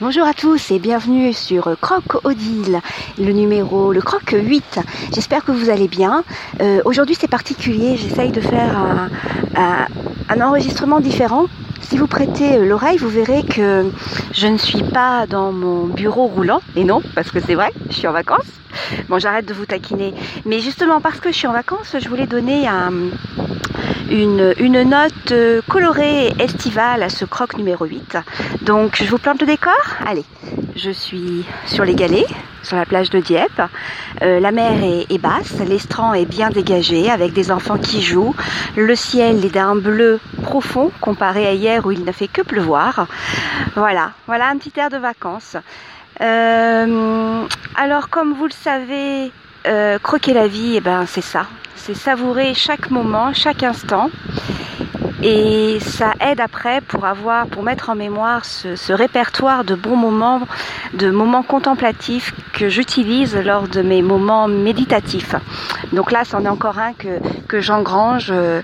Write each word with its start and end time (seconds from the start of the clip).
Bonjour 0.00 0.24
à 0.24 0.34
tous 0.34 0.70
et 0.70 0.78
bienvenue 0.78 1.32
sur 1.32 1.76
Croc 1.80 2.24
Odile, 2.24 2.80
le 3.18 3.32
numéro, 3.32 3.92
le 3.92 4.02
Croc 4.02 4.34
8. 4.34 4.80
J'espère 5.14 5.44
que 5.44 5.52
vous 5.52 5.70
allez 5.70 5.88
bien. 5.88 6.24
Euh, 6.60 6.82
aujourd'hui 6.84 7.16
c'est 7.18 7.28
particulier, 7.28 7.96
j'essaye 7.96 8.30
de 8.30 8.40
faire 8.40 8.76
un, 8.76 9.86
un, 10.28 10.40
enregistrement 10.40 11.00
différent. 11.00 11.46
Si 11.88 11.98
vous 11.98 12.06
prêtez 12.06 12.56
euh, 12.56 12.64
l'oreille, 12.64 12.96
vous 12.96 13.08
verrez 13.08 13.42
que 13.42 13.90
je 14.32 14.46
ne 14.46 14.56
suis 14.56 14.82
pas 14.82 15.26
dans 15.26 15.52
mon 15.52 15.86
bureau 15.86 16.26
roulant. 16.26 16.60
Et 16.76 16.84
non, 16.84 17.02
parce 17.14 17.30
que 17.30 17.40
c'est 17.40 17.54
vrai, 17.54 17.70
je 17.90 17.94
suis 17.94 18.06
en 18.06 18.12
vacances. 18.12 18.46
Bon, 19.08 19.18
j'arrête 19.18 19.46
de 19.46 19.54
vous 19.54 19.66
taquiner. 19.66 20.14
Mais 20.46 20.60
justement 20.60 21.00
parce 21.00 21.20
que 21.20 21.30
je 21.30 21.36
suis 21.36 21.46
en 21.46 21.52
vacances, 21.52 21.94
je 21.98 22.08
voulais 22.08 22.26
donner 22.26 22.66
un, 22.66 22.92
une, 24.10 24.54
une, 24.58 24.82
note 24.82 25.32
euh, 25.32 25.60
colorée 25.68 26.28
estivale 26.38 27.02
à 27.02 27.10
ce 27.10 27.24
croc 27.26 27.56
numéro 27.56 27.84
8. 27.84 28.18
Donc 28.62 28.96
je 28.96 29.04
vous 29.04 29.18
plante 29.18 29.40
le 29.40 29.46
décor? 29.46 29.74
Allez, 30.06 30.24
je 30.76 30.90
suis 30.90 31.44
sur 31.66 31.84
les 31.84 31.94
galets, 31.94 32.26
sur 32.62 32.76
la 32.76 32.86
plage 32.86 33.10
de 33.10 33.20
Dieppe. 33.20 33.62
Euh, 34.22 34.40
la 34.40 34.50
mer 34.50 34.72
est, 35.08 35.18
basse, 35.18 35.58
l'estran 35.60 36.14
est 36.14 36.24
bien 36.24 36.50
dégagé 36.50 37.10
avec 37.10 37.32
des 37.32 37.50
enfants 37.50 37.78
qui 37.78 38.02
jouent. 38.02 38.34
Le 38.76 38.94
ciel 38.94 39.44
est 39.44 39.50
d'un 39.50 39.76
bleu 39.76 40.20
profond 40.42 40.90
comparé 41.00 41.46
à 41.46 41.52
hier 41.52 41.86
où 41.86 41.92
il 41.92 42.04
n'a 42.04 42.12
fait 42.12 42.28
que 42.28 42.42
pleuvoir. 42.42 43.06
Voilà, 43.74 44.12
voilà 44.26 44.48
un 44.48 44.56
petit 44.56 44.72
air 44.78 44.90
de 44.90 44.98
vacances. 44.98 45.56
Euh, 46.20 47.46
alors 47.74 48.08
comme 48.08 48.34
vous 48.34 48.46
le 48.46 48.52
savez, 48.52 49.32
euh, 49.66 49.98
croquer 49.98 50.32
la 50.32 50.46
vie, 50.46 50.74
eh 50.76 50.80
ben 50.80 51.06
c'est 51.06 51.20
ça, 51.20 51.46
c'est 51.74 51.94
savourer 51.94 52.54
chaque 52.54 52.90
moment, 52.90 53.32
chaque 53.32 53.62
instant. 53.62 54.10
Et 55.22 55.78
ça 55.80 56.12
aide 56.20 56.40
après 56.40 56.80
pour 56.80 57.04
avoir, 57.04 57.46
pour 57.46 57.62
mettre 57.62 57.90
en 57.90 57.94
mémoire 57.94 58.44
ce, 58.44 58.92
répertoire 58.92 59.64
de 59.64 59.74
bons 59.74 59.96
moments, 59.96 60.40
de 60.94 61.10
moments 61.10 61.42
contemplatifs 61.42 62.34
que 62.52 62.68
j'utilise 62.68 63.36
lors 63.36 63.68
de 63.68 63.82
mes 63.82 64.02
moments 64.02 64.48
méditatifs. 64.48 65.34
Donc 65.92 66.12
là, 66.12 66.24
c'en 66.24 66.44
est 66.44 66.48
encore 66.48 66.78
un 66.78 66.92
que, 66.92 67.20
que 67.48 67.60
j'engrange 67.60 68.28
euh, 68.30 68.60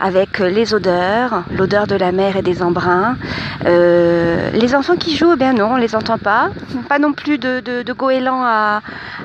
avec 0.00 0.38
les 0.38 0.74
odeurs, 0.74 1.44
l'odeur 1.56 1.86
de 1.86 1.94
la 1.94 2.12
mer 2.12 2.36
et 2.36 2.42
des 2.42 2.62
embruns. 2.62 3.16
Euh, 3.66 4.50
les 4.52 4.74
enfants 4.74 4.96
qui 4.96 5.16
jouent, 5.16 5.32
eh 5.34 5.36
bien 5.36 5.52
non, 5.52 5.72
on 5.74 5.76
les 5.76 5.94
entend 5.94 6.18
pas. 6.18 6.50
Pas 6.88 6.98
non 6.98 7.12
plus 7.12 7.38
de, 7.38 7.60
de, 7.60 7.92
goélands 7.92 8.42
à, 8.44 8.82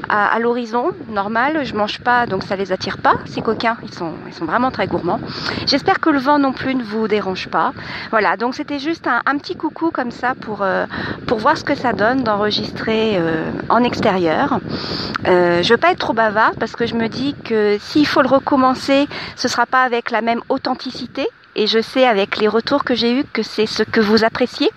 à, 0.10 0.28
à 0.28 0.40
l'horizon, 0.40 0.92
normal. 1.10 1.62
Je 1.64 1.74
mange 1.74 2.00
pas, 2.00 2.26
donc 2.26 2.44
ça 2.44 2.56
les 2.56 2.72
attire 2.72 2.98
pas. 2.98 3.16
Ces 3.26 3.42
coquins, 3.42 3.78
ils 3.84 3.94
sont, 3.94 4.14
ils 4.28 4.34
sont 4.34 4.46
vraiment 4.46 4.72
très 4.72 4.88
gourmands. 4.88 5.20
J'espère 5.66 6.00
que 6.00 6.10
le 6.10 6.20
vent 6.20 6.40
non 6.40 6.54
plus 6.58 6.76
ne 6.76 6.84
vous 6.84 7.08
dérange 7.08 7.48
pas. 7.48 7.72
Voilà, 8.10 8.36
donc 8.36 8.56
c'était 8.56 8.80
juste 8.80 9.08
un, 9.08 9.38
petit 9.38 9.56
coucou 9.56 9.92
comme 9.92 10.12
ça 10.12 10.34
pour, 10.36 10.64
euh, 10.64 10.86
pour 11.28 11.38
voir 11.38 11.58
ce 11.58 11.64
que 11.64 11.76
ça 11.76 11.94
donne 11.94 12.24
d'enregistrer 12.24 13.18
euh, 13.18 13.52
en 13.70 13.84
extérieur. 13.84 14.60
Euh, 15.28 15.62
je 15.62 15.70
veux 15.74 15.78
pas 15.78 15.92
être 15.92 16.00
trop 16.00 16.14
bavard 16.14 16.54
parce 16.60 16.76
que 16.76 16.88
je 16.88 16.96
me 16.96 17.08
dis 17.08 17.36
que 17.46 17.78
s'il 17.80 18.08
faut 18.08 18.22
le 18.22 18.28
recommencer, 18.28 19.08
ce 19.36 19.48
sera 19.48 19.66
pas 19.66 19.84
avec 19.84 20.10
la 20.10 20.22
même 20.22 20.42
authenticité 20.50 21.28
et 21.56 21.68
je 21.68 21.80
sais 21.80 22.06
avec 22.06 22.38
les 22.38 22.48
retours 22.48 22.84
que 22.84 22.96
j'ai 22.96 23.20
eus 23.20 23.24
que 23.32 23.44
c'est 23.44 23.66
ce 23.66 23.84
que 23.84 24.00
vous 24.00 24.24
appréciez. 24.24 24.70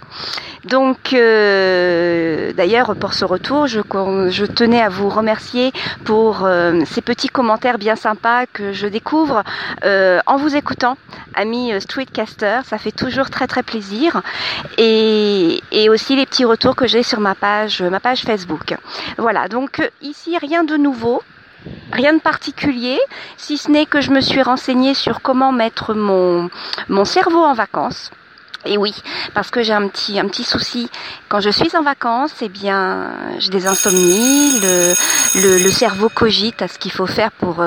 Donc, 0.65 1.13
d'ailleurs, 1.13 2.95
pour 2.97 3.15
ce 3.15 3.25
retour, 3.25 3.67
je, 3.67 4.45
tenais 4.45 4.81
à 4.81 4.89
vous 4.89 5.09
remercier 5.09 5.73
pour 6.05 6.49
ces 6.87 7.03
petits 7.03 7.29
commentaires 7.29 7.79
bien 7.79 7.97
sympas 7.97 8.47
que 8.47 8.73
je 8.73 8.87
découvre 8.87 9.43
en 9.85 10.37
vous 10.37 10.57
écoutant, 10.57 10.97
amis 11.35 11.73
streetcaster. 11.81 12.61
Ça 12.65 12.79
fait 12.79 12.93
toujours 12.93 13.31
très 13.31 13.47
très 13.47 13.63
plaisir. 13.63 14.23
Et, 14.79 15.63
et 15.73 15.89
aussi 15.89 16.17
les 16.17 16.27
petits 16.27 16.45
retours 16.45 16.77
que 16.77 16.87
j'ai 16.87 17.03
sur 17.03 17.21
ma 17.21 17.35
page, 17.35 17.83
ma 17.83 18.01
page 18.01 18.23
Facebook. 18.23 18.77
Voilà. 19.19 19.49
Donc 19.49 19.83
ici, 20.03 20.37
rien 20.39 20.65
de 20.65 20.77
nouveau. 20.77 21.23
Rien 21.93 22.15
de 22.15 22.21
particulier, 22.21 22.99
si 23.37 23.59
ce 23.59 23.71
n'est 23.71 23.85
que 23.85 24.01
je 24.01 24.13
me 24.13 24.23
suis 24.23 24.41
renseignée 24.41 24.95
sur 24.95 25.21
comment 25.21 25.53
mettre 25.53 25.93
mon, 25.93 26.49
mon 26.89 27.05
cerveau 27.05 27.41
en 27.45 27.53
vacances. 27.53 28.11
Et 28.67 28.77
oui, 28.77 28.95
parce 29.33 29.51
que 29.51 29.63
j'ai 29.63 29.73
un 29.73 29.89
petit 29.89 30.21
un 30.21 30.27
petit 30.27 30.45
souci. 30.45 30.91
Quand 31.29 31.41
je 31.41 31.51
suis 31.51 31.75
en 31.77 31.83
vacances, 31.83 32.35
eh 32.43 32.49
bien, 32.49 33.11
j'ai 33.39 33.51
des 33.51 33.67
insomnies. 33.67 34.61
Le, 34.61 34.95
le, 35.63 35.71
cerveau 35.71 36.11
cogite 36.11 36.61
à 36.61 36.69
ce 36.69 36.79
qu'il 36.79 36.93
faut 36.93 37.07
faire 37.07 37.31
pour 37.33 37.65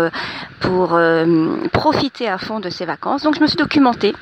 pour 0.63 0.93
euh, 0.93 1.57
profiter 1.71 2.27
à 2.29 2.37
fond 2.37 2.59
de 2.59 2.69
ces 2.69 2.85
vacances. 2.85 3.23
Donc 3.23 3.35
je 3.35 3.41
me 3.41 3.47
suis 3.47 3.57
documentée. 3.57 4.15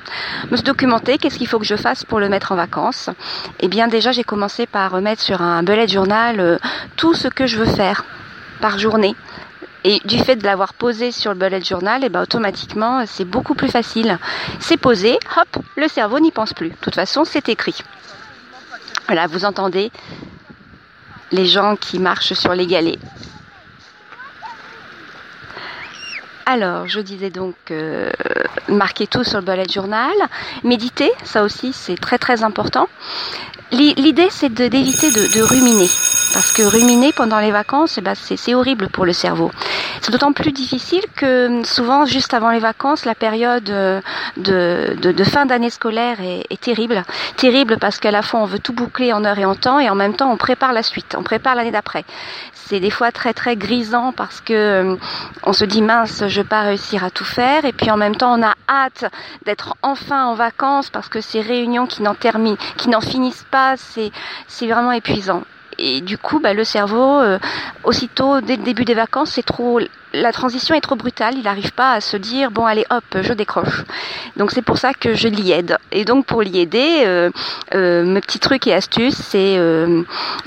Je 0.46 0.50
me 0.50 0.56
suis 0.56 0.64
documentée. 0.64 1.16
Qu'est-ce 1.18 1.38
qu'il 1.38 1.46
faut 1.46 1.58
que 1.58 1.64
je 1.64 1.76
fasse 1.76 2.04
pour 2.04 2.20
le 2.20 2.28
mettre 2.28 2.52
en 2.52 2.56
vacances 2.56 3.10
Eh 3.60 3.68
bien, 3.68 3.88
déjà, 3.88 4.12
j'ai 4.12 4.24
commencé 4.24 4.66
par 4.66 4.90
remettre 4.90 5.22
sur 5.22 5.40
un 5.40 5.62
bullet 5.62 5.86
journal 5.86 6.40
euh, 6.40 6.58
tout 6.96 7.14
ce 7.14 7.28
que 7.28 7.46
je 7.46 7.58
veux 7.58 7.72
faire 7.72 8.04
par 8.60 8.78
journée. 8.78 9.14
Et 9.84 10.00
du 10.04 10.18
fait 10.18 10.36
de 10.36 10.44
l'avoir 10.44 10.74
posé 10.74 11.10
sur 11.10 11.32
le 11.32 11.38
bullet 11.38 11.62
journal, 11.62 12.04
et 12.04 12.08
ben 12.08 12.22
automatiquement 12.22 13.04
c'est 13.06 13.24
beaucoup 13.24 13.54
plus 13.54 13.68
facile. 13.68 14.18
C'est 14.60 14.76
posé, 14.76 15.18
hop, 15.36 15.64
le 15.76 15.88
cerveau 15.88 16.20
n'y 16.20 16.30
pense 16.30 16.52
plus. 16.52 16.70
De 16.70 16.76
toute 16.80 16.94
façon, 16.94 17.24
c'est 17.24 17.48
écrit. 17.48 17.76
Voilà, 19.06 19.26
vous 19.26 19.44
entendez 19.44 19.90
les 21.32 21.46
gens 21.46 21.76
qui 21.76 21.98
marchent 21.98 22.34
sur 22.34 22.54
les 22.54 22.66
galets. 22.66 22.98
Alors, 26.46 26.88
je 26.88 27.00
disais 27.00 27.30
donc 27.30 27.54
euh, 27.70 28.10
marquer 28.68 29.06
tout 29.06 29.22
sur 29.22 29.38
le 29.38 29.44
bullet 29.44 29.68
journal, 29.68 30.12
méditer, 30.64 31.12
ça 31.24 31.42
aussi 31.42 31.72
c'est 31.72 31.96
très 31.96 32.18
très 32.18 32.42
important. 32.42 32.88
L'idée 33.72 34.28
c'est 34.28 34.52
d'éviter 34.52 35.10
de, 35.10 35.42
ruminer, 35.42 35.88
parce 36.34 36.52
que 36.52 36.62
ruminer 36.62 37.10
pendant 37.12 37.40
les 37.40 37.50
vacances, 37.50 37.96
eh 37.96 38.02
ben, 38.02 38.14
c'est 38.14 38.54
horrible 38.54 38.88
pour 38.88 39.06
le 39.06 39.14
cerveau. 39.14 39.50
C'est 40.02 40.12
d'autant 40.12 40.34
plus 40.34 40.52
difficile 40.52 41.00
que 41.16 41.62
souvent 41.64 42.04
juste 42.04 42.34
avant 42.34 42.50
les 42.50 42.58
vacances, 42.58 43.06
la 43.06 43.14
période 43.14 43.64
de, 43.64 44.02
de, 44.36 45.24
fin 45.24 45.46
d'année 45.46 45.70
scolaire 45.70 46.20
est, 46.20 46.44
est, 46.50 46.60
terrible. 46.60 47.02
Terrible 47.38 47.78
parce 47.78 47.98
qu'à 47.98 48.10
la 48.10 48.20
fois 48.20 48.40
on 48.40 48.46
veut 48.46 48.58
tout 48.58 48.74
boucler 48.74 49.14
en 49.14 49.24
heure 49.24 49.38
et 49.38 49.46
en 49.46 49.54
temps, 49.54 49.78
et 49.78 49.88
en 49.88 49.94
même 49.94 50.16
temps 50.16 50.30
on 50.30 50.36
prépare 50.36 50.74
la 50.74 50.82
suite, 50.82 51.14
on 51.16 51.22
prépare 51.22 51.54
l'année 51.54 51.70
d'après. 51.70 52.04
C'est 52.52 52.80
des 52.80 52.90
fois 52.90 53.10
très 53.10 53.32
très 53.32 53.56
grisant 53.56 54.12
parce 54.12 54.42
que 54.42 54.98
on 55.44 55.52
se 55.54 55.64
dit 55.64 55.80
mince, 55.80 56.24
je 56.32 56.40
vais 56.40 56.48
pas 56.48 56.62
réussir 56.62 57.04
à 57.04 57.10
tout 57.10 57.24
faire, 57.24 57.64
et 57.64 57.72
puis 57.72 57.90
en 57.90 57.96
même 57.96 58.16
temps 58.16 58.38
on 58.38 58.42
a 58.42 58.54
hâte 58.68 59.04
d'être 59.44 59.76
enfin 59.82 60.26
en 60.26 60.34
vacances 60.34 60.90
parce 60.90 61.08
que 61.08 61.20
ces 61.20 61.40
réunions 61.40 61.86
qui 61.86 62.02
n'en 62.02 62.14
terminent, 62.14 62.56
qui 62.76 62.88
n'en 62.88 63.00
finissent 63.00 63.46
pas 63.50 63.74
c'est 63.76 64.66
vraiment 64.66 64.92
épuisant. 64.92 65.42
Et 65.78 66.02
du 66.02 66.18
coup, 66.18 66.38
bah, 66.38 66.52
le 66.52 66.64
cerveau, 66.64 67.18
euh, 67.20 67.38
aussitôt 67.82 68.42
dès 68.42 68.56
le 68.56 68.62
début 68.62 68.84
des 68.84 68.94
vacances, 68.94 69.30
c'est 69.30 69.42
trop 69.42 69.80
la 70.14 70.32
transition 70.32 70.74
est 70.74 70.80
trop 70.80 70.96
brutale, 70.96 71.34
il 71.36 71.44
n'arrive 71.44 71.72
pas 71.72 71.92
à 71.92 72.00
se 72.00 72.16
dire 72.16 72.50
bon 72.50 72.66
allez 72.66 72.84
hop 72.90 73.04
je 73.20 73.32
décroche. 73.32 73.84
Donc 74.36 74.50
c'est 74.50 74.62
pour 74.62 74.78
ça 74.78 74.92
que 74.94 75.14
je 75.14 75.28
l'y 75.28 75.52
aide. 75.52 75.76
Et 75.90 76.04
donc 76.04 76.26
pour 76.26 76.42
l'y 76.42 76.60
aider, 76.60 77.02
euh, 77.04 77.30
euh, 77.74 78.04
mes 78.04 78.20
petits 78.20 78.38
trucs 78.38 78.66
et 78.66 78.74
astuces, 78.74 79.16
c'est 79.16 79.56
euh, 79.58 80.02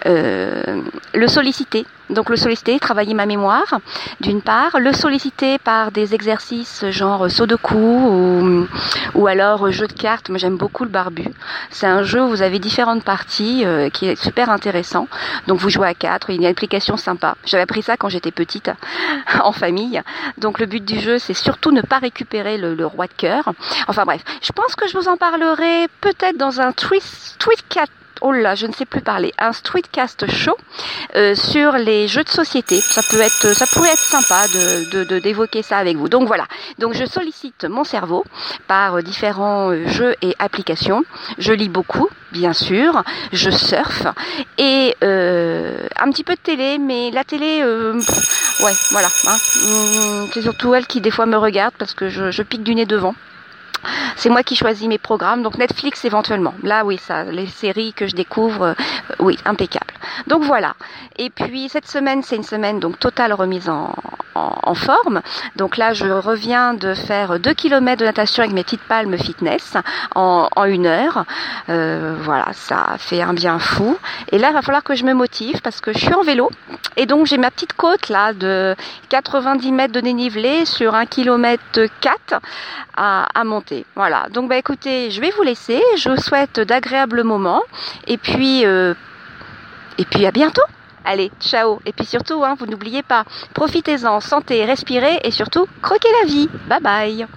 le 0.05 1.27
solliciter. 1.27 1.85
Donc 2.09 2.29
le 2.29 2.35
solliciter, 2.35 2.79
travailler 2.79 3.13
ma 3.13 3.25
mémoire, 3.25 3.79
d'une 4.21 4.41
part, 4.41 4.79
le 4.79 4.93
solliciter 4.93 5.57
par 5.57 5.91
des 5.91 6.13
exercices 6.13 6.85
genre 6.89 7.29
saut 7.31 7.47
de 7.47 7.55
cou 7.55 7.75
ou, 7.75 8.67
ou 9.15 9.27
alors 9.27 9.71
jeu 9.71 9.87
de 9.87 9.93
cartes. 9.93 10.29
Moi 10.29 10.37
j'aime 10.37 10.57
beaucoup 10.57 10.83
le 10.83 10.89
barbu. 10.89 11.25
C'est 11.71 11.87
un 11.87 12.03
jeu 12.03 12.21
où 12.21 12.27
vous 12.27 12.41
avez 12.41 12.59
différentes 12.59 13.03
parties 13.03 13.63
euh, 13.65 13.89
qui 13.89 14.07
est 14.07 14.15
super 14.15 14.49
intéressant. 14.49 15.07
Donc 15.47 15.59
vous 15.59 15.69
jouez 15.69 15.87
à 15.87 15.93
quatre, 15.93 16.29
il 16.29 16.35
y 16.35 16.37
a 16.37 16.41
une 16.41 16.51
application 16.51 16.97
sympa. 16.97 17.35
J'avais 17.45 17.63
appris 17.63 17.81
ça 17.81 17.97
quand 17.97 18.09
j'étais 18.09 18.31
petite 18.31 18.69
en 19.41 19.51
famille. 19.51 20.01
Donc 20.37 20.59
le 20.59 20.67
but 20.67 20.85
du 20.85 20.99
jeu 20.99 21.17
c'est 21.17 21.33
surtout 21.33 21.71
ne 21.71 21.81
pas 21.81 21.97
récupérer 21.97 22.57
le, 22.57 22.75
le 22.75 22.85
roi 22.85 23.07
de 23.07 23.13
cœur. 23.13 23.51
Enfin 23.87 24.05
bref, 24.05 24.21
je 24.41 24.51
pense 24.51 24.75
que 24.75 24.87
je 24.87 24.97
vous 24.97 25.07
en 25.07 25.17
parlerai 25.17 25.87
peut-être 26.01 26.37
dans 26.37 26.61
un 26.61 26.71
twist, 26.71 27.37
tweet 27.39 27.63
4 27.69 27.91
oh 28.21 28.31
là, 28.31 28.55
je 28.55 28.67
ne 28.67 28.73
sais 28.73 28.85
plus 28.85 29.01
parler, 29.01 29.33
un 29.37 29.51
streetcast 29.51 30.29
show 30.31 30.57
euh, 31.15 31.35
sur 31.35 31.73
les 31.73 32.07
jeux 32.07 32.23
de 32.23 32.29
société. 32.29 32.79
Ça 32.81 33.01
peut 33.09 33.21
être, 33.21 33.55
ça 33.55 33.65
pourrait 33.67 33.91
être 33.91 33.99
sympa 33.99 34.47
de, 34.47 35.19
d'évoquer 35.19 35.61
ça 35.61 35.77
avec 35.77 35.97
vous. 35.97 36.09
Donc 36.09 36.27
voilà. 36.27 36.45
Donc 36.79 36.93
je 36.93 37.05
sollicite 37.05 37.65
mon 37.65 37.83
cerveau 37.83 38.23
par 38.67 39.01
différents 39.03 39.71
euh, 39.71 39.87
jeux 39.87 40.15
et 40.21 40.35
applications. 40.39 41.03
Je 41.37 41.53
lis 41.53 41.69
beaucoup, 41.69 42.09
bien 42.31 42.53
sûr. 42.53 43.03
Je 43.31 43.49
surfe 43.49 44.07
et 44.57 44.95
euh, 45.03 45.87
un 45.97 46.09
petit 46.11 46.23
peu 46.23 46.33
de 46.33 46.39
télé, 46.39 46.77
mais 46.77 47.11
la 47.11 47.23
télé, 47.23 47.61
euh, 47.61 47.99
ouais, 48.63 48.73
voilà. 48.91 49.07
Hein. 49.27 49.37
C'est 50.33 50.41
surtout 50.41 50.73
elle 50.73 50.87
qui 50.87 51.01
des 51.01 51.11
fois 51.11 51.25
me 51.25 51.37
regarde 51.37 51.73
parce 51.77 51.93
que 51.93 52.09
je 52.09 52.41
pique 52.43 52.63
du 52.63 52.75
nez 52.75 52.85
devant. 52.85 53.15
C'est 54.15 54.29
moi 54.29 54.43
qui 54.43 54.55
choisis 54.55 54.87
mes 54.87 54.97
programmes, 54.97 55.43
donc 55.43 55.57
Netflix 55.57 56.05
éventuellement. 56.05 56.53
Là, 56.63 56.85
oui, 56.85 56.97
ça, 56.97 57.23
les 57.23 57.47
séries 57.47 57.93
que 57.93 58.07
je 58.07 58.15
découvre, 58.15 58.63
euh, 58.63 58.73
oui, 59.19 59.37
impeccable. 59.45 59.93
Donc 60.27 60.43
voilà. 60.43 60.75
Et 61.17 61.29
puis 61.29 61.69
cette 61.69 61.87
semaine, 61.87 62.23
c'est 62.23 62.35
une 62.35 62.43
semaine 62.43 62.79
donc 62.79 62.99
totale 62.99 63.33
remise 63.33 63.69
en, 63.69 63.93
en, 64.35 64.75
forme. 64.75 65.21
Donc 65.55 65.77
là, 65.77 65.93
je 65.93 66.05
reviens 66.05 66.73
de 66.73 66.93
faire 66.93 67.39
2 67.39 67.53
km 67.53 67.99
de 68.01 68.05
natation 68.05 68.43
avec 68.43 68.53
mes 68.53 68.63
petites 68.63 68.83
palmes 68.83 69.17
fitness 69.17 69.77
en, 70.13 70.49
une 70.65 70.85
heure. 70.85 71.25
Euh, 71.69 72.15
voilà, 72.21 72.47
ça 72.53 72.95
fait 72.97 73.21
un 73.21 73.33
bien 73.33 73.59
fou. 73.59 73.97
Et 74.31 74.37
là, 74.37 74.49
il 74.49 74.53
va 74.53 74.61
falloir 74.61 74.83
que 74.83 74.95
je 74.95 75.05
me 75.05 75.13
motive 75.13 75.61
parce 75.61 75.81
que 75.81 75.93
je 75.93 75.99
suis 75.99 76.13
en 76.13 76.23
vélo. 76.23 76.51
Et 76.97 77.05
donc 77.05 77.25
j'ai 77.25 77.37
ma 77.37 77.51
petite 77.51 77.73
côte 77.73 78.09
là 78.09 78.33
de 78.33 78.75
90 79.09 79.71
mètres 79.71 79.93
de 79.93 79.99
dénivelé 79.99 80.65
sur 80.65 80.95
1 80.95 81.05
km 81.05 81.61
4 82.01 82.39
à, 82.95 83.27
à 83.33 83.43
monter. 83.43 83.85
Voilà. 83.95 84.27
Donc 84.31 84.49
bah 84.49 84.57
écoutez, 84.57 85.11
je 85.11 85.21
vais 85.21 85.31
vous 85.31 85.43
laisser. 85.43 85.81
Je 85.97 86.09
vous 86.09 86.17
souhaite 86.17 86.59
d'agréables 86.59 87.23
moments. 87.23 87.61
Et 88.07 88.17
puis, 88.17 88.65
euh, 88.65 88.93
et 89.97 90.05
puis 90.05 90.25
à 90.25 90.31
bientôt. 90.31 90.61
Allez, 91.05 91.31
ciao. 91.39 91.79
Et 91.85 91.93
puis 91.93 92.05
surtout, 92.05 92.43
hein, 92.43 92.55
vous 92.59 92.65
n'oubliez 92.65 93.03
pas, 93.03 93.23
profitez-en, 93.53 94.19
santé, 94.19 94.65
respirez 94.65 95.19
et 95.23 95.31
surtout, 95.31 95.67
croquez 95.81 96.09
la 96.21 96.27
vie. 96.27 96.49
Bye 96.67 96.81
bye. 96.81 97.27